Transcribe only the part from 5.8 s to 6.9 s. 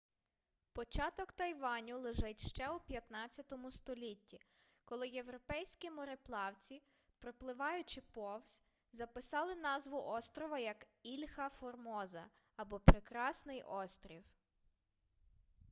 мореплавці